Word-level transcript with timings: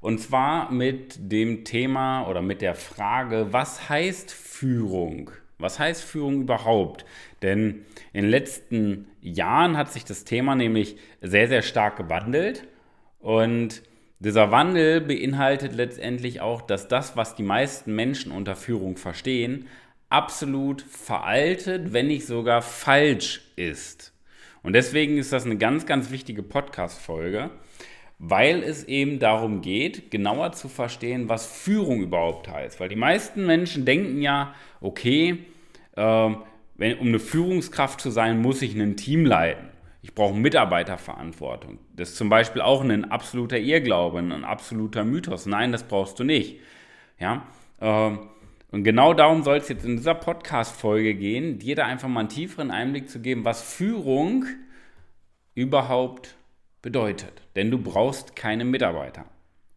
Und 0.00 0.20
zwar 0.20 0.70
mit 0.70 1.16
dem 1.18 1.64
Thema 1.64 2.28
oder 2.28 2.40
mit 2.40 2.62
der 2.62 2.74
Frage, 2.74 3.48
was 3.50 3.88
heißt 3.88 4.30
Führung? 4.30 5.30
Was 5.58 5.78
heißt 5.78 6.04
Führung 6.04 6.42
überhaupt? 6.42 7.04
Denn 7.42 7.84
in 8.12 8.22
den 8.22 8.30
letzten 8.30 9.08
Jahren 9.20 9.76
hat 9.76 9.92
sich 9.92 10.04
das 10.04 10.24
Thema 10.24 10.54
nämlich 10.54 10.96
sehr, 11.20 11.48
sehr 11.48 11.62
stark 11.62 11.96
gewandelt. 11.96 12.66
Und 13.18 13.82
dieser 14.20 14.52
Wandel 14.52 15.00
beinhaltet 15.00 15.74
letztendlich 15.74 16.40
auch, 16.40 16.62
dass 16.62 16.86
das, 16.86 17.16
was 17.16 17.34
die 17.34 17.42
meisten 17.42 17.94
Menschen 17.94 18.30
unter 18.30 18.54
Führung 18.54 18.96
verstehen, 18.96 19.66
absolut 20.08 20.82
veraltet, 20.82 21.92
wenn 21.92 22.06
nicht 22.06 22.26
sogar 22.26 22.62
falsch 22.62 23.42
ist. 23.56 24.12
Und 24.62 24.72
deswegen 24.72 25.18
ist 25.18 25.32
das 25.32 25.44
eine 25.44 25.56
ganz, 25.56 25.86
ganz 25.86 26.10
wichtige 26.10 26.42
Podcast-Folge 26.42 27.50
weil 28.18 28.62
es 28.62 28.84
eben 28.84 29.18
darum 29.20 29.60
geht, 29.60 30.10
genauer 30.10 30.52
zu 30.52 30.68
verstehen, 30.68 31.28
was 31.28 31.46
Führung 31.46 32.00
überhaupt 32.00 32.48
heißt. 32.48 32.80
Weil 32.80 32.88
die 32.88 32.96
meisten 32.96 33.46
Menschen 33.46 33.84
denken 33.84 34.20
ja, 34.20 34.54
okay, 34.80 35.44
äh, 35.96 36.30
wenn, 36.76 36.98
um 36.98 37.08
eine 37.08 37.18
Führungskraft 37.18 38.00
zu 38.00 38.10
sein, 38.10 38.42
muss 38.42 38.62
ich 38.62 38.74
ein 38.74 38.96
Team 38.96 39.24
leiten. 39.24 39.68
Ich 40.02 40.14
brauche 40.14 40.34
Mitarbeiterverantwortung. 40.34 41.78
Das 41.94 42.10
ist 42.10 42.16
zum 42.16 42.28
Beispiel 42.28 42.62
auch 42.62 42.82
ein 42.82 43.10
absoluter 43.10 43.58
Irrglaube, 43.58 44.18
ein 44.18 44.44
absoluter 44.44 45.04
Mythos. 45.04 45.46
Nein, 45.46 45.72
das 45.72 45.84
brauchst 45.84 46.18
du 46.18 46.24
nicht. 46.24 46.60
Ja? 47.18 47.46
Äh, 47.80 48.16
und 48.70 48.84
genau 48.84 49.14
darum 49.14 49.44
soll 49.44 49.56
es 49.58 49.68
jetzt 49.68 49.84
in 49.84 49.96
dieser 49.96 50.14
Podcast-Folge 50.14 51.14
gehen, 51.14 51.58
dir 51.58 51.74
da 51.74 51.86
einfach 51.86 52.08
mal 52.08 52.20
einen 52.20 52.28
tieferen 52.28 52.70
Einblick 52.70 53.08
zu 53.08 53.20
geben, 53.20 53.44
was 53.44 53.62
Führung 53.62 54.44
überhaupt 55.54 56.37
bedeutet. 56.82 57.42
Denn 57.56 57.70
du 57.70 57.78
brauchst 57.78 58.36
keine 58.36 58.64
Mitarbeiter, 58.64 59.24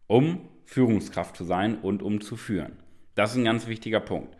um 0.06 0.48
Führungskraft 0.64 1.36
zu 1.36 1.44
sein 1.44 1.78
und 1.78 2.02
um 2.02 2.20
zu 2.20 2.36
führen. 2.36 2.76
Das 3.14 3.32
ist 3.32 3.38
ein 3.38 3.44
ganz 3.44 3.66
wichtiger 3.66 4.00
Punkt. 4.00 4.36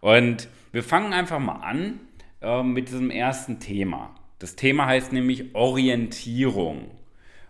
Und 0.00 0.48
wir 0.72 0.82
fangen 0.82 1.12
einfach 1.12 1.38
mal 1.38 1.60
an 1.62 2.00
äh, 2.40 2.62
mit 2.62 2.88
diesem 2.88 3.10
ersten 3.10 3.60
Thema. 3.60 4.14
Das 4.38 4.56
Thema 4.56 4.86
heißt 4.86 5.12
nämlich 5.12 5.54
Orientierung, 5.54 6.90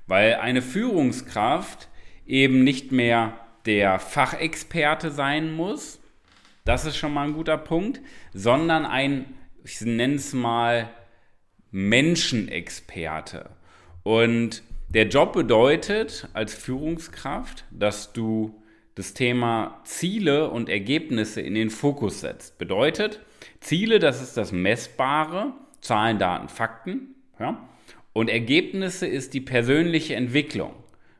weil 0.06 0.34
eine 0.34 0.62
Führungskraft 0.62 1.88
eben 2.26 2.64
nicht 2.64 2.92
mehr 2.92 3.38
der 3.66 3.98
Fachexperte 3.98 5.10
sein 5.10 5.52
muss, 5.52 6.00
das 6.64 6.86
ist 6.86 6.96
schon 6.96 7.12
mal 7.12 7.26
ein 7.26 7.34
guter 7.34 7.58
Punkt, 7.58 8.00
sondern 8.32 8.86
ein, 8.86 9.34
ich 9.64 9.80
nenne 9.82 10.14
es 10.14 10.32
mal, 10.32 10.88
Menschenexperte. 11.70 13.50
Und 14.04 14.62
der 14.88 15.08
Job 15.08 15.32
bedeutet 15.32 16.28
als 16.34 16.54
Führungskraft, 16.54 17.64
dass 17.72 18.12
du 18.12 18.54
das 18.94 19.12
Thema 19.12 19.80
Ziele 19.82 20.50
und 20.50 20.68
Ergebnisse 20.68 21.40
in 21.40 21.54
den 21.54 21.70
Fokus 21.70 22.20
setzt. 22.20 22.58
Bedeutet, 22.58 23.20
Ziele, 23.58 23.98
das 23.98 24.22
ist 24.22 24.36
das 24.36 24.52
Messbare, 24.52 25.52
Zahlen, 25.80 26.18
Daten, 26.18 26.48
Fakten. 26.48 27.16
Ja? 27.40 27.66
Und 28.12 28.30
Ergebnisse 28.30 29.06
ist 29.08 29.34
die 29.34 29.40
persönliche 29.40 30.14
Entwicklung 30.14 30.74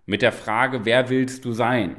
mit 0.06 0.22
der 0.22 0.32
Frage, 0.32 0.84
wer 0.84 1.08
willst 1.08 1.44
du 1.44 1.52
sein? 1.52 1.96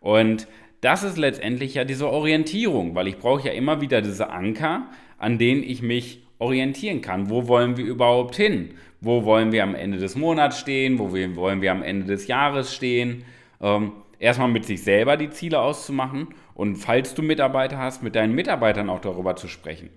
Und 0.00 0.48
das 0.80 1.02
ist 1.02 1.16
letztendlich 1.16 1.74
ja 1.74 1.84
diese 1.84 2.10
Orientierung, 2.10 2.94
weil 2.94 3.06
ich 3.06 3.18
brauche 3.18 3.46
ja 3.46 3.52
immer 3.52 3.80
wieder 3.80 4.02
diese 4.02 4.30
Anker, 4.30 4.90
an 5.18 5.38
denen 5.38 5.62
ich 5.62 5.82
mich 5.82 6.26
orientieren 6.38 7.00
kann. 7.00 7.30
Wo 7.30 7.48
wollen 7.48 7.76
wir 7.76 7.84
überhaupt 7.84 8.36
hin? 8.36 8.74
Wo 9.00 9.24
wollen 9.24 9.50
wir 9.50 9.62
am 9.62 9.74
Ende 9.74 9.98
des 9.98 10.14
Monats 10.14 10.58
stehen? 10.58 10.98
Wo 10.98 11.12
wollen 11.12 11.62
wir 11.62 11.72
am 11.72 11.82
Ende 11.82 12.06
des 12.06 12.26
Jahres 12.26 12.74
stehen? 12.74 13.24
Ähm, 13.60 13.92
erstmal 14.18 14.48
mit 14.48 14.66
sich 14.66 14.82
selber 14.82 15.16
die 15.16 15.30
Ziele 15.30 15.60
auszumachen 15.60 16.28
und 16.54 16.76
falls 16.76 17.14
du 17.14 17.22
Mitarbeiter 17.22 17.78
hast, 17.78 18.02
mit 18.02 18.14
deinen 18.14 18.34
Mitarbeitern 18.34 18.90
auch 18.90 19.00
darüber 19.00 19.36
zu 19.36 19.48
sprechen. 19.48 19.88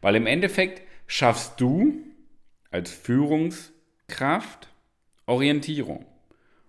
Weil 0.00 0.14
im 0.14 0.26
Endeffekt 0.26 0.82
schaffst 1.06 1.60
du 1.60 1.94
als 2.70 2.92
Führungskraft 2.92 4.68
Orientierung. 5.26 6.06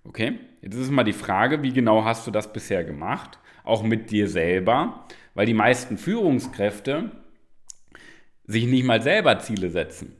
Okay? 0.03 0.39
Jetzt 0.61 0.75
ist 0.75 0.91
mal 0.91 1.03
die 1.03 1.13
Frage, 1.13 1.61
wie 1.61 1.73
genau 1.73 2.03
hast 2.03 2.25
du 2.25 2.31
das 2.31 2.51
bisher 2.51 2.83
gemacht? 2.83 3.37
Auch 3.63 3.83
mit 3.83 4.09
dir 4.09 4.27
selber, 4.27 5.05
weil 5.35 5.45
die 5.45 5.53
meisten 5.53 5.97
Führungskräfte 5.97 7.11
sich 8.45 8.65
nicht 8.65 8.83
mal 8.83 9.01
selber 9.01 9.39
Ziele 9.39 9.69
setzen 9.69 10.15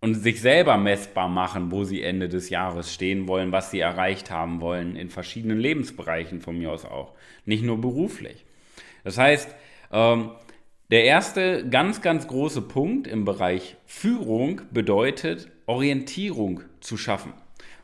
und 0.00 0.14
sich 0.14 0.40
selber 0.40 0.76
messbar 0.76 1.28
machen, 1.28 1.70
wo 1.70 1.84
sie 1.84 2.02
Ende 2.02 2.28
des 2.28 2.48
Jahres 2.48 2.92
stehen 2.92 3.28
wollen, 3.28 3.52
was 3.52 3.70
sie 3.70 3.80
erreicht 3.80 4.30
haben 4.30 4.60
wollen, 4.60 4.96
in 4.96 5.10
verschiedenen 5.10 5.58
Lebensbereichen 5.58 6.40
von 6.40 6.58
mir 6.58 6.72
aus 6.72 6.84
auch, 6.84 7.12
nicht 7.44 7.62
nur 7.62 7.80
beruflich. 7.80 8.44
Das 9.04 9.18
heißt, 9.18 9.54
ähm, 9.92 10.30
der 10.90 11.04
erste 11.04 11.68
ganz, 11.68 12.00
ganz 12.00 12.26
große 12.26 12.62
Punkt 12.62 13.06
im 13.06 13.24
Bereich 13.24 13.76
Führung 13.86 14.62
bedeutet, 14.72 15.48
Orientierung 15.66 16.62
zu 16.80 16.96
schaffen. 16.96 17.32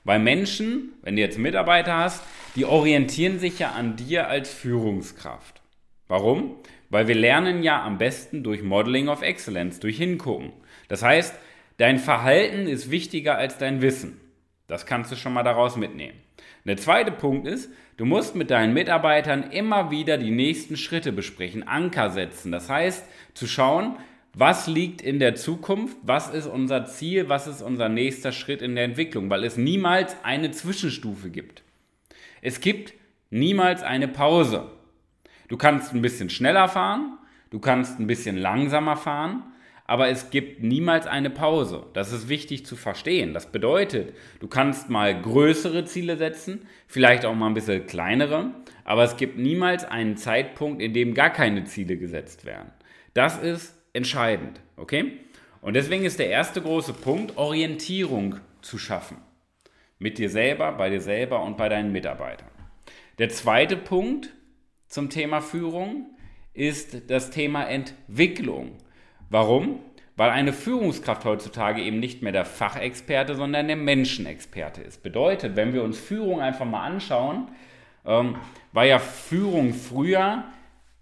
Weil 0.02 0.18
Menschen, 0.18 0.94
wenn 1.02 1.16
du 1.16 1.22
jetzt 1.22 1.38
Mitarbeiter 1.38 1.96
hast, 1.96 2.22
die 2.56 2.64
orientieren 2.64 3.38
sich 3.38 3.58
ja 3.58 3.72
an 3.72 3.96
dir 3.96 4.28
als 4.28 4.52
Führungskraft. 4.52 5.60
Warum? 6.08 6.56
Weil 6.90 7.08
wir 7.08 7.14
lernen 7.14 7.62
ja 7.62 7.84
am 7.84 7.98
besten 7.98 8.42
durch 8.42 8.62
Modeling 8.62 9.08
of 9.08 9.22
Excellence, 9.22 9.80
durch 9.80 9.98
Hingucken. 9.98 10.52
Das 10.88 11.02
heißt, 11.02 11.34
dein 11.76 11.98
Verhalten 11.98 12.66
ist 12.66 12.90
wichtiger 12.90 13.36
als 13.36 13.58
dein 13.58 13.82
Wissen. 13.82 14.20
Das 14.66 14.86
kannst 14.86 15.12
du 15.12 15.16
schon 15.16 15.32
mal 15.32 15.42
daraus 15.42 15.76
mitnehmen. 15.76 16.18
Der 16.64 16.76
zweite 16.76 17.12
Punkt 17.12 17.46
ist, 17.46 17.70
du 17.96 18.04
musst 18.04 18.34
mit 18.34 18.50
deinen 18.50 18.74
Mitarbeitern 18.74 19.50
immer 19.52 19.92
wieder 19.92 20.18
die 20.18 20.32
nächsten 20.32 20.76
Schritte 20.76 21.12
besprechen, 21.12 21.66
Anker 21.66 22.10
setzen. 22.10 22.50
Das 22.50 22.68
heißt, 22.68 23.04
zu 23.34 23.46
schauen, 23.46 23.96
was 24.34 24.66
liegt 24.66 25.00
in 25.00 25.20
der 25.20 25.36
Zukunft, 25.36 25.96
was 26.02 26.28
ist 26.28 26.46
unser 26.46 26.84
Ziel, 26.86 27.28
was 27.28 27.46
ist 27.46 27.62
unser 27.62 27.88
nächster 27.88 28.32
Schritt 28.32 28.62
in 28.62 28.74
der 28.74 28.84
Entwicklung, 28.84 29.30
weil 29.30 29.44
es 29.44 29.56
niemals 29.56 30.16
eine 30.24 30.50
Zwischenstufe 30.50 31.30
gibt. 31.30 31.62
Es 32.42 32.60
gibt 32.60 32.92
niemals 33.30 33.82
eine 33.82 34.08
Pause. 34.08 34.70
Du 35.48 35.56
kannst 35.56 35.94
ein 35.94 36.02
bisschen 36.02 36.28
schneller 36.28 36.68
fahren, 36.68 37.16
du 37.50 37.60
kannst 37.60 38.00
ein 38.00 38.08
bisschen 38.08 38.36
langsamer 38.36 38.96
fahren, 38.96 39.44
aber 39.86 40.08
es 40.08 40.30
gibt 40.30 40.62
niemals 40.62 41.06
eine 41.06 41.30
Pause. 41.30 41.86
Das 41.92 42.12
ist 42.12 42.28
wichtig 42.28 42.66
zu 42.66 42.76
verstehen. 42.76 43.34
Das 43.34 43.52
bedeutet, 43.52 44.14
du 44.40 44.48
kannst 44.48 44.90
mal 44.90 45.20
größere 45.20 45.84
Ziele 45.84 46.16
setzen, 46.16 46.66
vielleicht 46.86 47.24
auch 47.24 47.34
mal 47.34 47.46
ein 47.46 47.54
bisschen 47.54 47.86
kleinere, 47.86 48.50
aber 48.84 49.04
es 49.04 49.16
gibt 49.16 49.38
niemals 49.38 49.84
einen 49.84 50.16
Zeitpunkt, 50.16 50.82
in 50.82 50.92
dem 50.92 51.14
gar 51.14 51.30
keine 51.30 51.64
Ziele 51.64 51.96
gesetzt 51.96 52.44
werden. 52.44 52.70
Das 53.14 53.38
ist 53.38 53.74
entscheidend, 53.92 54.60
okay? 54.76 55.12
Und 55.60 55.74
deswegen 55.74 56.04
ist 56.04 56.18
der 56.18 56.28
erste 56.28 56.60
große 56.60 56.92
Punkt, 56.92 57.36
Orientierung 57.36 58.36
zu 58.62 58.78
schaffen. 58.78 59.18
Mit 59.98 60.18
dir 60.18 60.28
selber, 60.28 60.72
bei 60.72 60.90
dir 60.90 61.00
selber 61.00 61.42
und 61.42 61.56
bei 61.56 61.68
deinen 61.68 61.92
Mitarbeitern. 61.92 62.50
Der 63.18 63.30
zweite 63.30 63.76
Punkt 63.76 64.34
zum 64.88 65.08
Thema 65.08 65.40
Führung 65.40 66.10
ist 66.52 67.10
das 67.10 67.30
Thema 67.30 67.64
Entwicklung. 67.64 68.76
Warum? 69.30 69.80
Weil 70.16 70.30
eine 70.30 70.52
Führungskraft 70.52 71.24
heutzutage 71.24 71.82
eben 71.82 72.00
nicht 72.00 72.22
mehr 72.22 72.32
der 72.32 72.46
Fachexperte, 72.46 73.34
sondern 73.34 73.66
der 73.66 73.76
Menschenexperte 73.76 74.80
ist. 74.80 75.02
Bedeutet, 75.02 75.56
wenn 75.56 75.74
wir 75.74 75.82
uns 75.82 75.98
Führung 75.98 76.40
einfach 76.40 76.64
mal 76.64 76.84
anschauen, 76.84 77.48
ähm, 78.06 78.36
war 78.72 78.84
ja 78.84 78.98
Führung 78.98 79.74
früher, 79.74 80.44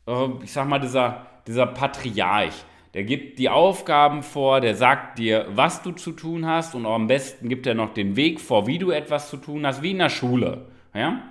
äh, 0.09 0.27
ich 0.43 0.53
sag 0.53 0.69
mal, 0.69 0.81
dieser, 0.81 1.27
dieser 1.47 1.67
Patriarch. 1.67 2.65
Der 2.95 3.05
gibt 3.05 3.39
die 3.41 3.49
Aufgaben 3.49 4.23
vor, 4.23 4.61
der 4.61 4.77
sagt 4.77 5.19
dir, 5.19 5.47
was 5.51 5.83
du 5.83 5.91
zu 5.93 6.13
tun 6.13 6.47
hast 6.47 6.75
und 6.75 6.87
am 6.87 7.09
besten 7.09 7.49
gibt 7.49 7.67
er 7.67 7.75
noch 7.75 7.93
den 7.93 8.17
Weg 8.17 8.41
vor, 8.41 8.67
wie 8.69 8.79
du 8.79 8.91
etwas 8.91 9.31
zu 9.31 9.37
tun 9.37 9.67
hast, 9.67 9.83
wie 9.83 9.91
in 9.91 9.99
der 9.99 10.11
Schule. 10.11 10.67
Ja? 10.95 11.23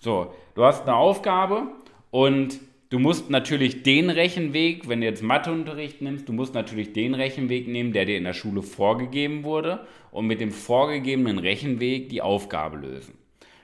So, 0.00 0.34
du 0.54 0.64
hast 0.64 0.82
eine 0.82 0.96
Aufgabe 0.96 1.68
und 2.10 2.58
du 2.92 2.98
musst 2.98 3.30
natürlich 3.30 3.82
den 3.82 4.10
Rechenweg, 4.10 4.88
wenn 4.88 5.00
du 5.00 5.06
jetzt 5.06 5.22
Matheunterricht 5.22 6.02
nimmst, 6.02 6.28
du 6.28 6.32
musst 6.32 6.54
natürlich 6.54 6.92
den 6.92 7.14
Rechenweg 7.14 7.66
nehmen, 7.68 7.92
der 7.92 8.04
dir 8.04 8.16
in 8.16 8.24
der 8.24 8.34
Schule 8.34 8.62
vorgegeben 8.62 9.44
wurde 9.44 9.86
und 10.10 10.26
mit 10.26 10.40
dem 10.40 10.52
vorgegebenen 10.52 11.38
Rechenweg 11.38 12.08
die 12.08 12.22
Aufgabe 12.22 12.76
lösen. 12.76 13.14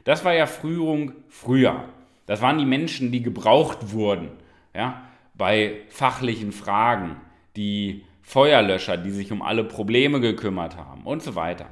Das 0.05 0.25
war 0.25 0.35
ja 0.35 0.47
Führung 0.47 1.13
früher. 1.29 1.85
Das 2.27 2.41
waren 2.43 2.59
die 2.59 2.65
Menschen, 2.65 3.13
die 3.13 3.23
gebraucht 3.23 3.93
wurden. 3.93 4.31
Ja? 4.75 5.09
bei 5.39 5.77
fachlichen 5.89 6.53
Fragen, 6.53 7.17
die 7.57 8.05
Feuerlöscher, 8.23 8.99
die 8.99 9.13
sich 9.13 9.33
um 9.33 9.41
alle 9.41 9.65
Probleme 9.65 10.21
gekümmert 10.21 10.77
haben 10.77 11.05
und 11.05 11.23
so 11.23 11.35
weiter. 11.37 11.67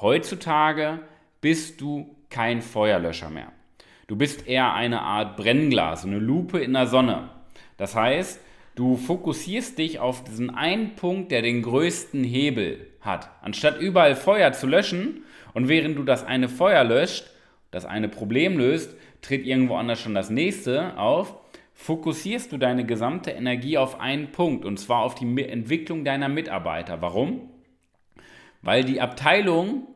Heutzutage 0.00 1.00
bist 1.40 1.80
du 1.80 2.16
kein 2.30 2.62
Feuerlöscher 2.62 3.28
mehr. 3.28 3.52
Du 4.06 4.16
bist 4.16 4.46
eher 4.46 4.74
eine 4.74 5.00
Art 5.00 5.36
Brennglas, 5.36 6.04
eine 6.04 6.18
Lupe 6.18 6.58
in 6.58 6.74
der 6.74 6.86
Sonne. 6.86 7.30
Das 7.78 7.94
heißt, 7.96 8.38
du 8.74 8.96
fokussierst 8.96 9.78
dich 9.78 9.98
auf 9.98 10.24
diesen 10.24 10.50
einen 10.50 10.94
Punkt, 10.94 11.32
der 11.32 11.40
den 11.40 11.62
größten 11.62 12.22
Hebel 12.22 12.86
hat. 13.00 13.30
Anstatt 13.40 13.80
überall 13.80 14.14
Feuer 14.14 14.52
zu 14.52 14.66
löschen 14.66 15.24
und 15.54 15.68
während 15.68 15.96
du 15.96 16.02
das 16.02 16.24
eine 16.24 16.48
Feuer 16.48 16.84
löscht, 16.84 17.30
das 17.70 17.86
eine 17.86 18.08
Problem 18.08 18.58
löst, 18.58 18.94
tritt 19.22 19.46
irgendwo 19.46 19.76
anders 19.76 20.00
schon 20.00 20.14
das 20.14 20.28
nächste 20.28 20.98
auf, 20.98 21.34
fokussierst 21.72 22.52
du 22.52 22.58
deine 22.58 22.84
gesamte 22.84 23.30
Energie 23.30 23.78
auf 23.78 24.00
einen 24.00 24.32
Punkt 24.32 24.66
und 24.66 24.78
zwar 24.78 25.02
auf 25.02 25.14
die 25.14 25.42
Entwicklung 25.44 26.04
deiner 26.04 26.28
Mitarbeiter. 26.28 27.00
Warum? 27.00 27.48
Weil 28.60 28.84
die 28.84 29.00
Abteilung, 29.00 29.86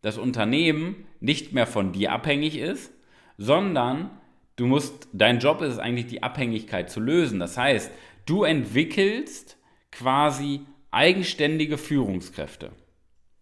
das 0.00 0.16
Unternehmen 0.16 1.06
nicht 1.20 1.52
mehr 1.52 1.66
von 1.66 1.92
dir 1.92 2.12
abhängig 2.12 2.56
ist, 2.56 2.92
sondern 3.38 4.10
du 4.56 4.66
musst, 4.66 5.08
dein 5.12 5.38
Job 5.38 5.62
ist 5.62 5.74
es 5.74 5.78
eigentlich, 5.78 6.06
die 6.06 6.22
Abhängigkeit 6.22 6.90
zu 6.90 7.00
lösen. 7.00 7.38
Das 7.38 7.56
heißt, 7.56 7.90
du 8.26 8.44
entwickelst 8.44 9.56
quasi 9.90 10.60
eigenständige 10.90 11.78
Führungskräfte, 11.78 12.72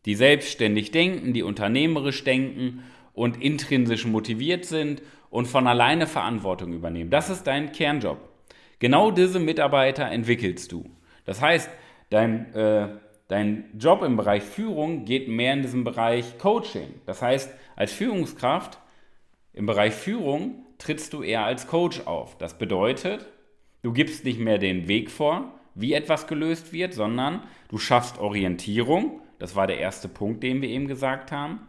die 0.05 0.15
selbstständig 0.15 0.91
denken, 0.91 1.33
die 1.33 1.43
unternehmerisch 1.43 2.23
denken 2.23 2.85
und 3.13 3.43
intrinsisch 3.43 4.05
motiviert 4.05 4.67
sind 4.67 5.03
und 5.31 5.47
von 5.47 5.67
alleine 5.67 6.07
Verantwortung 6.07 6.73
übernehmen. 6.73 7.11
Das 7.11 7.31
ist 7.31 7.47
dein 7.47 7.73
Kernjob. 7.73 8.19
Genau 8.79 9.11
diese 9.11 9.41
Mitarbeiter 9.41 10.11
entwickelst 10.11 10.71
du. 10.71 10.85
Das 11.25 11.41
heißt, 11.41 11.71
dein, 12.11 12.55
äh, 12.55 12.89
dein 13.29 13.65
Job 13.79 14.03
im 14.03 14.17
Bereich 14.17 14.43
Führung 14.43 15.07
geht 15.07 15.29
mehr 15.29 15.55
in 15.55 15.63
diesem 15.63 15.83
Bereich 15.83 16.39
Coaching. 16.39 17.01
Das 17.07 17.23
heißt, 17.23 17.53
als 17.75 17.93
Führungskraft 17.93 18.79
im 19.57 19.67
Bereich 19.67 19.95
Führung 19.95 20.67
trittst 20.79 21.13
du 21.13 21.23
eher 21.23 21.45
als 21.45 21.67
Coach 21.67 22.03
auf. 22.07 22.37
Das 22.39 22.59
bedeutet, 22.59 23.27
du 23.83 23.93
gibst 23.93 24.25
nicht 24.25 24.39
mehr 24.39 24.59
den 24.59 24.87
Weg 24.87 25.11
vor, 25.11 25.53
wie 25.75 25.95
etwas 25.95 26.27
gelöst 26.27 26.73
wird, 26.73 26.95
sondern 26.95 27.43
du 27.69 27.79
schaffst 27.79 28.19
Orientierung. 28.19 29.21
Das 29.39 29.57
war 29.57 29.67
der 29.67 29.79
erste 29.79 30.09
Punkt, 30.09 30.43
den 30.43 30.63
wir 30.63 30.69
eben 30.69 30.87
gesagt 30.87 31.33
haben. 31.33 31.61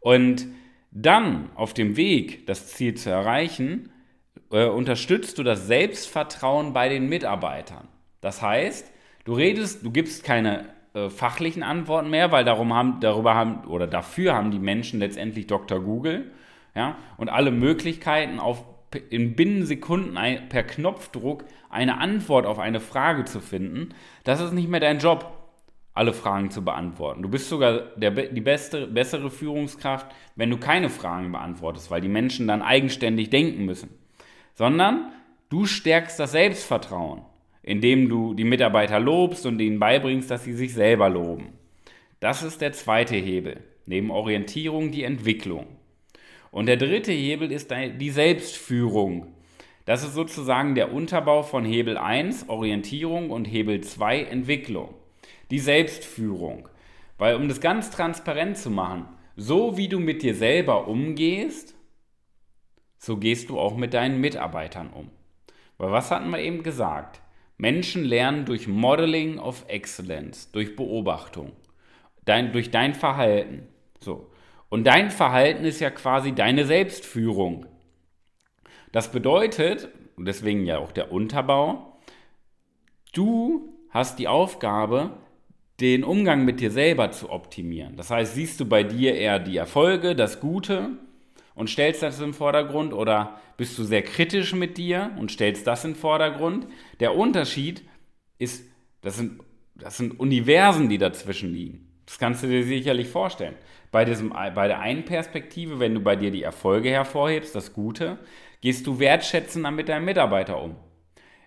Und 0.00 0.46
dann 0.90 1.50
auf 1.54 1.74
dem 1.74 1.96
Weg, 1.96 2.46
das 2.46 2.68
Ziel 2.68 2.94
zu 2.94 3.10
erreichen, 3.10 3.92
äh, 4.50 4.66
unterstützt 4.66 5.38
du 5.38 5.44
das 5.44 5.66
Selbstvertrauen 5.66 6.72
bei 6.72 6.88
den 6.88 7.08
Mitarbeitern. 7.08 7.86
Das 8.20 8.42
heißt, 8.42 8.90
du 9.24 9.34
redest, 9.34 9.84
du 9.84 9.92
gibst 9.92 10.24
keine 10.24 10.70
äh, 10.94 11.08
fachlichen 11.08 11.62
Antworten 11.62 12.10
mehr, 12.10 12.32
weil 12.32 12.44
darum 12.44 12.74
haben, 12.74 12.98
darüber 13.00 13.34
haben 13.34 13.64
oder 13.66 13.86
dafür 13.86 14.34
haben 14.34 14.50
die 14.50 14.58
Menschen 14.58 14.98
letztendlich 14.98 15.46
Dr. 15.46 15.80
Google, 15.80 16.32
ja, 16.74 16.96
und 17.16 17.28
alle 17.28 17.50
Möglichkeiten 17.50 18.40
auf 18.40 18.64
in 19.10 19.36
Binnensekunden 19.36 20.16
ein, 20.16 20.48
per 20.48 20.62
Knopfdruck 20.62 21.44
eine 21.68 21.98
Antwort 21.98 22.46
auf 22.46 22.58
eine 22.58 22.80
Frage 22.80 23.24
zu 23.24 23.40
finden. 23.40 23.90
Das 24.24 24.40
ist 24.40 24.52
nicht 24.52 24.68
mehr 24.68 24.80
dein 24.80 24.98
Job 24.98 25.38
alle 25.98 26.12
Fragen 26.12 26.50
zu 26.50 26.64
beantworten. 26.64 27.22
Du 27.22 27.28
bist 27.28 27.48
sogar 27.48 27.80
der, 27.96 28.12
die 28.12 28.40
beste, 28.40 28.86
bessere 28.86 29.30
Führungskraft, 29.30 30.06
wenn 30.36 30.48
du 30.48 30.56
keine 30.56 30.90
Fragen 30.90 31.32
beantwortest, 31.32 31.90
weil 31.90 32.00
die 32.00 32.08
Menschen 32.08 32.46
dann 32.46 32.62
eigenständig 32.62 33.30
denken 33.30 33.64
müssen. 33.64 33.90
Sondern 34.54 35.12
du 35.48 35.66
stärkst 35.66 36.20
das 36.20 36.32
Selbstvertrauen, 36.32 37.22
indem 37.62 38.08
du 38.08 38.32
die 38.34 38.44
Mitarbeiter 38.44 39.00
lobst 39.00 39.44
und 39.44 39.58
ihnen 39.58 39.80
beibringst, 39.80 40.30
dass 40.30 40.44
sie 40.44 40.52
sich 40.52 40.72
selber 40.72 41.08
loben. 41.08 41.54
Das 42.20 42.44
ist 42.44 42.60
der 42.60 42.72
zweite 42.72 43.16
Hebel. 43.16 43.64
Neben 43.84 44.10
Orientierung 44.10 44.92
die 44.92 45.02
Entwicklung. 45.02 45.66
Und 46.50 46.66
der 46.66 46.76
dritte 46.76 47.12
Hebel 47.12 47.52
ist 47.52 47.70
die 47.70 48.10
Selbstführung. 48.10 49.34
Das 49.84 50.02
ist 50.04 50.14
sozusagen 50.14 50.74
der 50.74 50.92
Unterbau 50.92 51.42
von 51.42 51.64
Hebel 51.64 51.96
1, 51.96 52.48
Orientierung, 52.48 53.30
und 53.30 53.46
Hebel 53.46 53.80
2, 53.80 54.24
Entwicklung 54.24 54.94
die 55.50 55.58
Selbstführung. 55.58 56.68
Weil 57.16 57.36
um 57.36 57.48
das 57.48 57.60
ganz 57.60 57.90
transparent 57.90 58.56
zu 58.56 58.70
machen, 58.70 59.08
so 59.36 59.76
wie 59.76 59.88
du 59.88 59.98
mit 59.98 60.22
dir 60.22 60.34
selber 60.34 60.88
umgehst, 60.88 61.74
so 62.98 63.16
gehst 63.16 63.48
du 63.48 63.58
auch 63.58 63.76
mit 63.76 63.94
deinen 63.94 64.20
Mitarbeitern 64.20 64.90
um. 64.90 65.10
Weil 65.78 65.92
was 65.92 66.10
hatten 66.10 66.30
wir 66.30 66.40
eben 66.40 66.62
gesagt? 66.62 67.20
Menschen 67.56 68.04
lernen 68.04 68.44
durch 68.44 68.68
Modeling 68.68 69.38
of 69.38 69.64
Excellence, 69.68 70.50
durch 70.52 70.76
Beobachtung, 70.76 71.52
dein, 72.24 72.52
durch 72.52 72.70
dein 72.70 72.94
Verhalten. 72.94 73.66
So. 74.00 74.30
Und 74.68 74.84
dein 74.84 75.10
Verhalten 75.10 75.64
ist 75.64 75.80
ja 75.80 75.90
quasi 75.90 76.32
deine 76.32 76.64
Selbstführung. 76.64 77.66
Das 78.92 79.10
bedeutet, 79.10 79.88
und 80.16 80.26
deswegen 80.26 80.66
ja 80.66 80.78
auch 80.78 80.92
der 80.92 81.12
Unterbau, 81.12 81.98
du 83.12 83.74
hast 83.90 84.18
die 84.18 84.28
Aufgabe, 84.28 85.16
den 85.80 86.04
Umgang 86.04 86.44
mit 86.44 86.60
dir 86.60 86.70
selber 86.70 87.12
zu 87.12 87.30
optimieren. 87.30 87.96
Das 87.96 88.10
heißt, 88.10 88.34
siehst 88.34 88.60
du 88.60 88.66
bei 88.66 88.82
dir 88.82 89.14
eher 89.14 89.38
die 89.38 89.56
Erfolge, 89.56 90.16
das 90.16 90.40
Gute 90.40 90.90
und 91.54 91.70
stellst 91.70 92.02
das 92.02 92.20
im 92.20 92.34
Vordergrund 92.34 92.92
oder 92.92 93.40
bist 93.56 93.78
du 93.78 93.84
sehr 93.84 94.02
kritisch 94.02 94.54
mit 94.54 94.76
dir 94.76 95.12
und 95.18 95.30
stellst 95.30 95.66
das 95.66 95.84
im 95.84 95.94
Vordergrund? 95.94 96.66
Der 97.00 97.16
Unterschied 97.16 97.82
ist, 98.38 98.64
das 99.02 99.16
sind, 99.16 99.40
das 99.74 99.96
sind 99.96 100.18
Universen, 100.18 100.88
die 100.88 100.98
dazwischen 100.98 101.52
liegen. 101.52 101.87
Das 102.08 102.18
kannst 102.18 102.42
du 102.42 102.46
dir 102.46 102.64
sicherlich 102.64 103.08
vorstellen. 103.08 103.54
Bei, 103.90 104.06
diesem, 104.06 104.30
bei 104.30 104.66
der 104.66 104.80
einen 104.80 105.04
Perspektive, 105.04 105.78
wenn 105.78 105.94
du 105.94 106.00
bei 106.00 106.16
dir 106.16 106.30
die 106.30 106.42
Erfolge 106.42 106.88
hervorhebst, 106.88 107.54
das 107.54 107.74
Gute, 107.74 108.16
gehst 108.62 108.86
du 108.86 108.98
wertschätzender 108.98 109.70
mit 109.70 109.90
deinem 109.90 110.06
Mitarbeiter 110.06 110.62
um. 110.62 110.76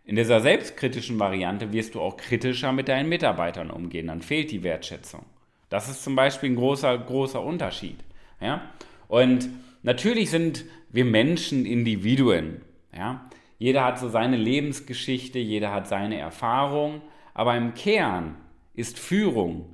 In 0.05 0.17
dieser 0.17 0.39
selbstkritischen 0.39 1.17
Variante 1.17 1.73
wirst 1.73 1.95
du 1.95 1.99
auch 1.99 2.15
kritischer 2.15 2.73
mit 2.73 2.89
deinen 2.89 3.09
Mitarbeitern 3.09 3.71
umgehen. 3.71 4.05
Dann 4.05 4.21
fehlt 4.21 4.51
die 4.51 4.61
Wertschätzung. 4.61 5.25
Das 5.69 5.89
ist 5.89 6.03
zum 6.03 6.15
Beispiel 6.15 6.51
ein 6.51 6.55
großer, 6.57 6.95
großer 6.95 7.41
Unterschied. 7.41 7.97
Ja? 8.39 8.61
Und 9.07 9.49
natürlich 9.81 10.29
sind 10.29 10.65
wir 10.91 11.05
Menschen 11.05 11.65
Individuen. 11.65 12.61
Ja? 12.95 13.27
Jeder 13.57 13.83
hat 13.83 13.97
so 13.97 14.09
seine 14.09 14.37
Lebensgeschichte, 14.37 15.39
jeder 15.39 15.71
hat 15.71 15.87
seine 15.87 16.19
Erfahrung, 16.19 17.01
aber 17.33 17.57
im 17.57 17.73
Kern 17.73 18.35
ist 18.75 18.99
Führung 18.99 19.65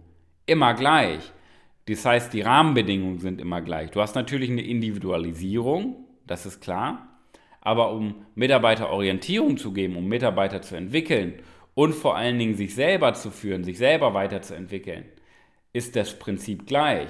immer 0.47 0.73
gleich. 0.73 1.31
Das 1.87 2.05
heißt, 2.05 2.33
die 2.33 2.41
Rahmenbedingungen 2.41 3.19
sind 3.19 3.39
immer 3.39 3.61
gleich. 3.61 3.91
Du 3.91 4.01
hast 4.01 4.15
natürlich 4.15 4.49
eine 4.49 4.65
Individualisierung, 4.65 6.05
das 6.25 6.45
ist 6.45 6.59
klar. 6.59 7.07
Aber 7.61 7.91
um 7.91 8.25
Mitarbeiter 8.35 8.89
Orientierung 8.89 9.57
zu 9.57 9.71
geben, 9.73 9.95
um 9.95 10.07
Mitarbeiter 10.07 10.61
zu 10.61 10.75
entwickeln 10.75 11.35
und 11.75 11.93
vor 11.93 12.15
allen 12.17 12.39
Dingen 12.39 12.55
sich 12.55 12.73
selber 12.75 13.13
zu 13.13 13.29
führen, 13.29 13.63
sich 13.63 13.77
selber 13.77 14.13
weiterzuentwickeln, 14.13 15.05
ist 15.73 15.95
das 15.95 16.17
Prinzip 16.17 16.65
gleich. 16.65 17.09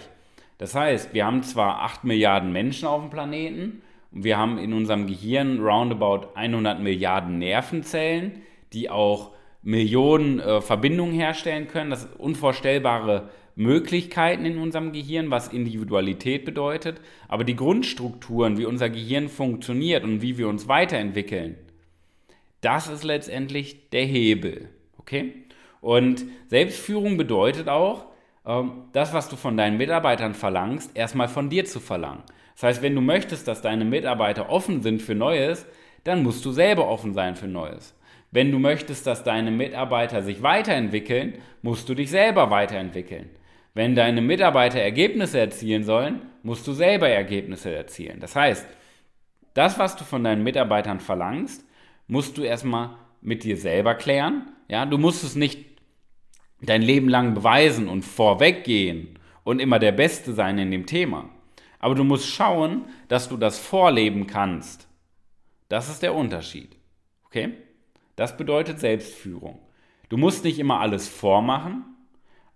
Das 0.58 0.76
heißt, 0.76 1.14
wir 1.14 1.26
haben 1.26 1.44
zwar 1.44 1.82
8 1.82 2.04
Milliarden 2.04 2.52
Menschen 2.52 2.88
auf 2.88 3.02
dem 3.02 3.10
Planeten 3.10 3.82
und 4.12 4.24
wir 4.24 4.38
haben 4.38 4.58
in 4.58 4.74
unserem 4.74 5.08
Gehirn 5.08 5.60
roundabout 5.60 6.30
100 6.36 6.82
Milliarden 6.82 7.38
Nervenzellen, 7.38 8.42
die 8.74 8.90
auch 8.90 9.32
Millionen 9.68 10.40
äh, 10.40 10.62
Verbindungen 10.62 11.14
herstellen 11.14 11.68
können. 11.68 11.90
Das 11.90 12.06
ist 12.06 12.18
unvorstellbare 12.18 13.30
Möglichkeiten 13.56 14.46
in 14.46 14.60
unserem 14.60 14.94
Gehirn, 14.94 15.30
was 15.30 15.50
Individualität 15.50 16.46
bedeutet, 16.46 17.02
aber 17.28 17.44
die 17.44 17.58
Grundstrukturen, 17.58 18.58
wie 18.58 18.66
unser 18.66 18.90
Gehirn 18.90 19.28
funktioniert 19.28 20.06
und 20.06 20.22
wie 20.22 20.38
wir 20.38 20.48
uns 20.48 20.70
weiterentwickeln, 20.70 21.58
das 22.62 22.88
ist 22.88 23.04
letztendlich 23.04 23.90
der 23.90 24.06
Hebel. 24.06 24.70
Okay? 25.00 25.34
Und 25.82 26.24
Selbstführung 26.48 27.18
bedeutet 27.18 27.68
auch, 27.68 28.06
ähm, 28.46 28.86
das, 28.94 29.14
was 29.14 29.28
du 29.28 29.36
von 29.36 29.58
deinen 29.58 29.76
Mitarbeitern 29.76 30.34
verlangst, 30.34 30.92
erstmal 30.94 31.28
von 31.28 31.50
dir 31.50 31.66
zu 31.66 31.82
verlangen. 31.82 32.24
Das 32.54 32.64
heißt, 32.64 32.82
wenn 32.82 32.96
du 32.96 33.02
möchtest, 33.02 33.50
dass 33.50 33.62
deine 33.62 33.84
Mitarbeiter 33.84 34.50
offen 34.50 34.82
sind 34.82 35.02
für 35.02 35.14
Neues, 35.14 35.66
dann 36.06 36.24
musst 36.24 36.46
du 36.46 36.52
selber 36.54 36.88
offen 36.88 37.14
sein 37.14 37.36
für 37.36 37.50
Neues. 37.50 37.97
Wenn 38.32 38.52
du 38.52 38.60
möchtest, 38.60 39.08
dass 39.08 39.24
deine 39.24 39.52
Mitarbeiter 39.52 40.22
sich 40.22 40.42
weiterentwickeln, 40.42 41.36
musst 41.62 41.88
du 41.88 41.96
dich 41.96 42.10
selber 42.10 42.50
weiterentwickeln. 42.50 43.30
Wenn 43.74 43.96
deine 43.96 44.22
Mitarbeiter 44.22 44.80
Ergebnisse 44.80 45.40
erzielen 45.40 45.84
sollen, 45.84 46.22
musst 46.44 46.68
du 46.68 46.74
selber 46.74 47.08
Ergebnisse 47.10 47.74
erzielen. 47.74 48.20
Das 48.20 48.36
heißt, 48.36 48.68
das, 49.54 49.80
was 49.80 49.96
du 49.96 50.04
von 50.04 50.24
deinen 50.24 50.44
Mitarbeitern 50.44 51.00
verlangst, 51.00 51.64
musst 52.08 52.38
du 52.38 52.44
erstmal 52.44 52.98
mit 53.22 53.44
dir 53.44 53.58
selber 53.58 53.96
klären. 53.96 54.52
Ja, 54.68 54.86
du 54.86 54.98
musst 54.98 55.24
es 55.24 55.36
nicht 55.36 55.66
dein 56.62 56.82
Leben 56.82 57.10
lang 57.10 57.34
beweisen 57.34 57.88
und 57.88 58.04
vorweggehen 58.04 59.20
und 59.44 59.60
immer 59.60 59.80
der 59.80 59.92
Beste 59.92 60.34
sein 60.34 60.58
in 60.58 60.72
dem 60.72 60.86
Thema. 60.86 61.30
Aber 61.80 61.96
du 61.96 62.04
musst 62.04 62.28
schauen, 62.28 62.86
dass 63.08 63.30
du 63.30 63.38
das 63.38 63.60
vorleben 63.60 64.28
kannst. 64.28 64.88
Das 65.70 65.90
ist 65.90 66.02
der 66.02 66.16
Unterschied. 66.16 66.76
Okay? 67.26 67.54
Das 68.18 68.36
bedeutet 68.36 68.80
Selbstführung. 68.80 69.60
Du 70.10 70.18
musst 70.18 70.44
nicht 70.44 70.60
immer 70.60 70.82
alles 70.82 71.08
vormachen, 71.08 71.86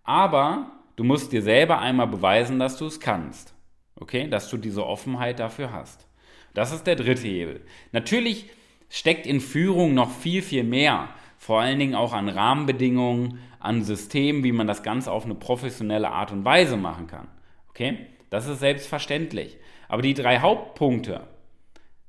aber 0.03 0.71
du 0.95 1.03
musst 1.03 1.31
dir 1.31 1.43
selber 1.43 1.79
einmal 1.79 2.07
beweisen, 2.07 2.59
dass 2.59 2.77
du 2.77 2.87
es 2.87 2.99
kannst. 2.99 3.53
Okay? 3.95 4.27
Dass 4.27 4.49
du 4.49 4.57
diese 4.57 4.85
Offenheit 4.85 5.39
dafür 5.39 5.71
hast. 5.71 6.07
Das 6.55 6.73
ist 6.73 6.87
der 6.87 6.95
dritte 6.95 7.27
Hebel. 7.27 7.61
Natürlich 7.91 8.49
steckt 8.89 9.27
in 9.27 9.39
Führung 9.39 9.93
noch 9.93 10.09
viel, 10.09 10.41
viel 10.41 10.63
mehr. 10.63 11.09
Vor 11.37 11.61
allen 11.61 11.77
Dingen 11.77 11.95
auch 11.95 12.13
an 12.13 12.27
Rahmenbedingungen, 12.27 13.37
an 13.59 13.83
Systemen, 13.83 14.43
wie 14.43 14.51
man 14.51 14.67
das 14.67 14.81
Ganze 14.81 15.11
auf 15.11 15.25
eine 15.25 15.35
professionelle 15.35 16.09
Art 16.09 16.31
und 16.31 16.43
Weise 16.43 16.75
machen 16.75 17.05
kann. 17.05 17.27
Okay? 17.69 18.07
Das 18.31 18.47
ist 18.47 18.61
selbstverständlich. 18.61 19.57
Aber 19.87 20.01
die 20.01 20.15
drei 20.15 20.39
Hauptpunkte, 20.39 21.27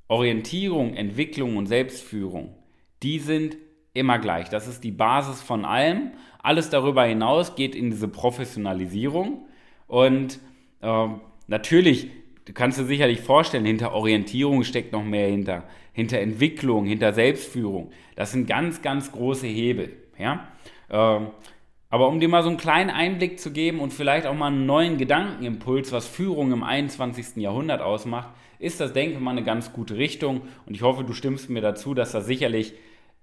Orientierung, 0.07 0.95
Entwicklung 0.95 1.55
und 1.55 1.67
Selbstführung, 1.67 2.55
die 3.03 3.19
sind 3.19 3.57
immer 3.93 4.17
gleich. 4.19 4.49
Das 4.49 4.67
ist 4.67 4.83
die 4.83 4.91
Basis 4.91 5.41
von 5.41 5.65
allem. 5.65 6.11
Alles 6.41 6.69
darüber 6.69 7.03
hinaus 7.03 7.55
geht 7.55 7.75
in 7.75 7.91
diese 7.91 8.07
Professionalisierung. 8.07 9.45
Und 9.87 10.39
äh, 10.81 11.07
natürlich, 11.47 12.07
du 12.45 12.53
kannst 12.53 12.79
dir 12.79 12.85
sicherlich 12.85 13.21
vorstellen, 13.21 13.65
hinter 13.65 13.93
Orientierung 13.93 14.63
steckt 14.63 14.91
noch 14.91 15.03
mehr 15.03 15.29
hinter. 15.29 15.63
Hinter 15.93 16.19
Entwicklung, 16.19 16.85
hinter 16.85 17.13
Selbstführung. 17.13 17.91
Das 18.15 18.31
sind 18.31 18.47
ganz, 18.47 18.81
ganz 18.81 19.11
große 19.11 19.47
Hebel. 19.47 19.93
Ja? 20.17 20.47
Äh, 20.89 21.19
aber 21.89 22.07
um 22.07 22.19
dir 22.19 22.27
mal 22.27 22.41
so 22.41 22.49
einen 22.49 22.57
kleinen 22.57 22.89
Einblick 22.89 23.39
zu 23.39 23.51
geben 23.51 23.79
und 23.79 23.93
vielleicht 23.93 24.25
auch 24.25 24.33
mal 24.33 24.47
einen 24.47 24.65
neuen 24.65 24.97
Gedankenimpuls, 24.97 25.91
was 25.91 26.07
Führung 26.07 26.51
im 26.51 26.63
21. 26.63 27.35
Jahrhundert 27.35 27.81
ausmacht, 27.81 28.29
ist 28.57 28.79
das, 28.79 28.93
denke 28.93 29.13
ich 29.13 29.19
mal, 29.19 29.31
eine 29.31 29.43
ganz 29.43 29.73
gute 29.73 29.97
Richtung. 29.97 30.41
Und 30.65 30.73
ich 30.73 30.81
hoffe, 30.81 31.03
du 31.03 31.13
stimmst 31.13 31.51
mir 31.51 31.61
dazu, 31.61 31.93
dass 31.93 32.11
das 32.11 32.25
sicherlich 32.25 32.73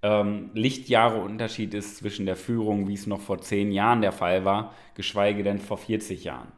ähm, 0.02 0.50
Lichtjahre 0.54 1.20
Unterschied 1.20 1.74
ist 1.74 1.98
zwischen 1.98 2.26
der 2.26 2.36
Führung, 2.36 2.88
wie 2.88 2.94
es 2.94 3.06
noch 3.06 3.20
vor 3.20 3.40
zehn 3.40 3.72
Jahren 3.72 4.00
der 4.00 4.12
Fall 4.12 4.44
war, 4.44 4.74
geschweige 4.94 5.42
denn 5.42 5.58
vor 5.58 5.78
40 5.78 6.24
Jahren. 6.24 6.48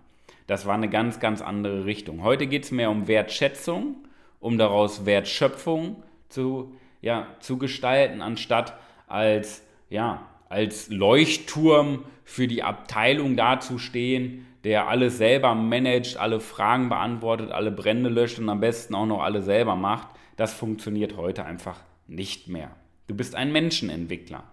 Das 0.47 0.67
war 0.67 0.75
eine 0.75 0.89
ganz, 0.89 1.21
ganz 1.21 1.41
andere 1.41 1.85
Richtung. 1.85 2.23
Heute 2.23 2.47
geht 2.47 2.65
es 2.65 2.71
mehr 2.71 2.91
um 2.91 3.09
Wertschätzung, 3.09 3.97
um 4.41 4.59
daraus 4.59 5.07
Wertschöpfung 5.07 6.03
zu, 6.29 6.75
ja, 7.01 7.27
zu 7.41 7.59
gestalten, 7.59 8.23
anstatt 8.23 8.75
als, 9.07 9.65
ja, 9.89 10.27
als 10.49 10.89
Leuchtturm 10.89 12.05
für 12.25 12.47
die 12.49 12.63
Abteilung 12.63 13.37
dazustehen, 13.37 14.47
der 14.65 14.89
alles 14.89 15.19
selber 15.19 15.55
managt, 15.55 16.17
alle 16.17 16.41
Fragen 16.41 16.89
beantwortet, 16.89 17.51
alle 17.51 17.73
Brände 17.73 18.09
löscht 18.09 18.39
und 18.39 18.49
am 18.49 18.61
besten 18.61 18.95
auch 18.95 19.07
noch 19.07 19.23
alle 19.23 19.43
selber 19.43 19.75
macht. 19.75 20.09
Das 20.37 20.55
funktioniert 20.55 21.17
heute 21.17 21.45
einfach 21.45 21.81
nicht 22.07 22.49
mehr. 22.49 22.71
Du 23.07 23.15
bist 23.15 23.35
ein 23.35 23.53
Menschenentwickler, 23.53 24.45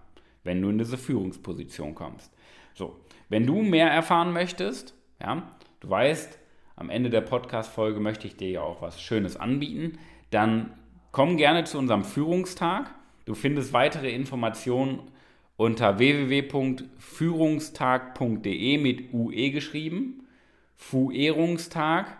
wenn 0.44 0.60
du 0.60 0.68
in 0.70 0.78
diese 0.78 0.98
Führungsposition 0.98 1.94
kommst. 1.94 2.32
So, 2.74 2.98
wenn 3.28 3.46
du 3.46 3.62
mehr 3.62 3.88
erfahren 3.90 4.32
möchtest, 4.32 4.94
ja, 5.20 5.54
du 5.80 5.90
weißt, 5.90 6.38
am 6.76 6.90
Ende 6.90 7.10
der 7.10 7.20
Podcast-Folge 7.20 8.00
möchte 8.00 8.26
ich 8.26 8.36
dir 8.36 8.50
ja 8.50 8.62
auch 8.62 8.82
was 8.82 9.00
Schönes 9.00 9.36
anbieten, 9.36 9.98
dann 10.30 10.72
komm 11.12 11.36
gerne 11.36 11.62
zu 11.64 11.78
unserem 11.78 12.04
Führungstag. 12.04 12.92
Du 13.26 13.34
findest 13.34 13.72
weitere 13.72 14.12
Informationen 14.12 15.00
unter 15.56 15.98
www.führungstag.de 15.98 18.78
mit 18.78 19.12
UE 19.12 19.50
geschrieben. 19.50 20.26
Fuerungstag. 20.76 22.16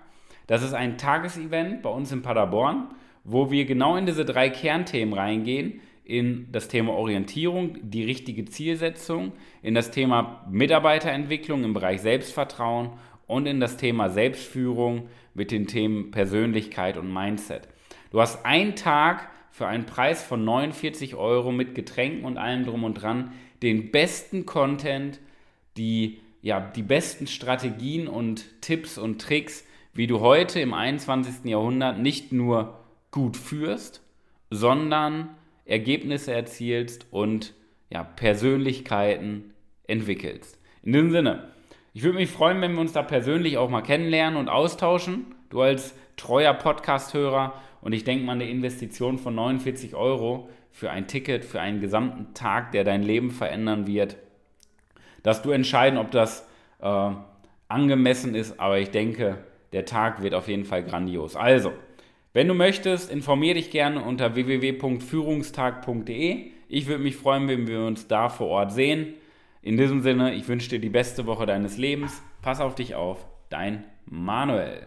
Das 0.46 0.62
ist 0.62 0.74
ein 0.74 0.98
Tagesevent 0.98 1.80
bei 1.80 1.88
uns 1.88 2.12
in 2.12 2.20
Paderborn, 2.22 2.88
wo 3.24 3.50
wir 3.50 3.64
genau 3.64 3.96
in 3.96 4.04
diese 4.04 4.26
drei 4.26 4.50
Kernthemen 4.50 5.14
reingehen 5.14 5.80
in 6.10 6.48
das 6.50 6.66
Thema 6.66 6.92
Orientierung, 6.92 7.78
die 7.82 8.02
richtige 8.02 8.44
Zielsetzung, 8.44 9.30
in 9.62 9.74
das 9.74 9.92
Thema 9.92 10.44
Mitarbeiterentwicklung 10.50 11.62
im 11.62 11.72
Bereich 11.72 12.00
Selbstvertrauen 12.00 12.90
und 13.28 13.46
in 13.46 13.60
das 13.60 13.76
Thema 13.76 14.10
Selbstführung 14.10 15.08
mit 15.34 15.52
den 15.52 15.68
Themen 15.68 16.10
Persönlichkeit 16.10 16.96
und 16.96 17.12
Mindset. 17.12 17.68
Du 18.10 18.20
hast 18.20 18.44
einen 18.44 18.74
Tag 18.74 19.28
für 19.52 19.68
einen 19.68 19.86
Preis 19.86 20.20
von 20.24 20.44
49 20.44 21.14
Euro 21.14 21.52
mit 21.52 21.76
Getränken 21.76 22.24
und 22.24 22.38
allem 22.38 22.64
drum 22.64 22.82
und 22.82 22.94
dran 22.94 23.32
den 23.62 23.92
besten 23.92 24.46
Content, 24.46 25.20
die, 25.76 26.18
ja, 26.42 26.58
die 26.58 26.82
besten 26.82 27.28
Strategien 27.28 28.08
und 28.08 28.60
Tipps 28.62 28.98
und 28.98 29.20
Tricks, 29.20 29.64
wie 29.94 30.08
du 30.08 30.18
heute 30.18 30.58
im 30.58 30.74
21. 30.74 31.44
Jahrhundert 31.44 32.00
nicht 32.00 32.32
nur 32.32 32.80
gut 33.12 33.36
führst, 33.36 34.02
sondern 34.50 35.36
Ergebnisse 35.70 36.32
erzielst 36.32 37.06
und 37.10 37.54
ja, 37.90 38.02
Persönlichkeiten 38.02 39.54
entwickelst. 39.86 40.58
In 40.82 40.92
diesem 40.92 41.10
Sinne, 41.10 41.48
ich 41.92 42.02
würde 42.02 42.18
mich 42.18 42.30
freuen, 42.30 42.60
wenn 42.60 42.72
wir 42.72 42.80
uns 42.80 42.92
da 42.92 43.02
persönlich 43.02 43.58
auch 43.58 43.70
mal 43.70 43.82
kennenlernen 43.82 44.38
und 44.38 44.48
austauschen. 44.48 45.34
Du 45.48 45.60
als 45.60 45.94
treuer 46.16 46.54
Podcast-Hörer 46.54 47.54
und 47.82 47.92
ich 47.92 48.04
denke 48.04 48.24
mal, 48.24 48.32
eine 48.32 48.48
Investition 48.48 49.18
von 49.18 49.34
49 49.34 49.94
Euro 49.94 50.48
für 50.70 50.90
ein 50.90 51.06
Ticket, 51.06 51.44
für 51.44 51.60
einen 51.60 51.80
gesamten 51.80 52.34
Tag, 52.34 52.72
der 52.72 52.84
dein 52.84 53.02
Leben 53.02 53.30
verändern 53.30 53.86
wird, 53.86 54.16
dass 55.22 55.42
du 55.42 55.50
entscheiden, 55.50 55.98
ob 55.98 56.10
das 56.10 56.46
äh, 56.80 57.10
angemessen 57.68 58.34
ist. 58.34 58.60
Aber 58.60 58.78
ich 58.78 58.90
denke, 58.90 59.38
der 59.72 59.84
Tag 59.84 60.22
wird 60.22 60.34
auf 60.34 60.48
jeden 60.48 60.64
Fall 60.64 60.84
grandios. 60.84 61.36
Also, 61.36 61.72
wenn 62.32 62.48
du 62.48 62.54
möchtest, 62.54 63.10
informiere 63.10 63.54
dich 63.54 63.70
gerne 63.70 64.02
unter 64.02 64.34
www.führungstag.de. 64.34 66.50
Ich 66.68 66.86
würde 66.86 67.02
mich 67.02 67.16
freuen, 67.16 67.48
wenn 67.48 67.66
wir 67.66 67.80
uns 67.80 68.06
da 68.06 68.28
vor 68.28 68.48
Ort 68.48 68.72
sehen. 68.72 69.14
In 69.62 69.76
diesem 69.76 70.02
Sinne, 70.02 70.34
ich 70.34 70.46
wünsche 70.46 70.70
dir 70.70 70.78
die 70.78 70.88
beste 70.88 71.26
Woche 71.26 71.46
deines 71.46 71.76
Lebens. 71.76 72.22
Pass 72.40 72.60
auf 72.60 72.76
dich 72.76 72.94
auf. 72.94 73.26
Dein 73.48 73.82
Manuel. 74.06 74.86